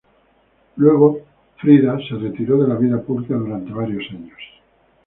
[0.77, 1.21] Luego
[1.57, 4.39] Frida se retiró de la vida pública durante varios años.